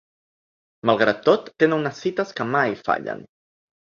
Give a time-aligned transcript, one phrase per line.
[0.89, 3.23] Malgrat tot, tenen unes cites que mai fallen.